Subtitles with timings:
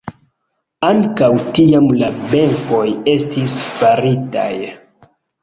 [0.87, 1.27] Ankaŭ
[1.57, 2.81] tiam la benkoj
[3.13, 4.49] estis faritaj.